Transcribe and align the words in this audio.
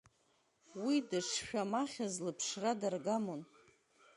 Уи 0.85 0.97
дышшәамахьыз 1.09 2.13
лыԥшра 2.25 2.71
даргамон. 2.79 3.41